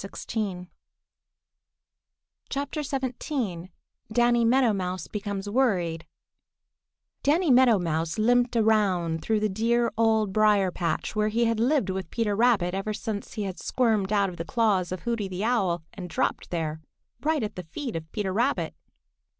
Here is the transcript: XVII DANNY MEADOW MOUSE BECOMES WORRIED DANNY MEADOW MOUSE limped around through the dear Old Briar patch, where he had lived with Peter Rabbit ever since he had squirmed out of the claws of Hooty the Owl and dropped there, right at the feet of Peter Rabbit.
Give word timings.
XVII 0.00 0.68
DANNY 2.50 4.44
MEADOW 4.44 4.72
MOUSE 4.72 5.08
BECOMES 5.08 5.48
WORRIED 5.48 6.06
DANNY 7.24 7.50
MEADOW 7.50 7.78
MOUSE 7.80 8.16
limped 8.16 8.54
around 8.54 9.22
through 9.22 9.40
the 9.40 9.48
dear 9.48 9.90
Old 9.98 10.32
Briar 10.32 10.70
patch, 10.70 11.16
where 11.16 11.26
he 11.26 11.46
had 11.46 11.58
lived 11.58 11.90
with 11.90 12.10
Peter 12.12 12.36
Rabbit 12.36 12.74
ever 12.74 12.94
since 12.94 13.32
he 13.32 13.42
had 13.42 13.58
squirmed 13.58 14.12
out 14.12 14.30
of 14.30 14.36
the 14.36 14.44
claws 14.44 14.92
of 14.92 15.02
Hooty 15.02 15.26
the 15.26 15.42
Owl 15.42 15.82
and 15.92 16.08
dropped 16.08 16.50
there, 16.50 16.80
right 17.22 17.42
at 17.42 17.56
the 17.56 17.64
feet 17.64 17.96
of 17.96 18.12
Peter 18.12 18.32
Rabbit. 18.32 18.76